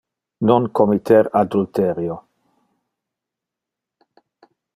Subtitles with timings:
[0.47, 2.15] Non committer adulterio.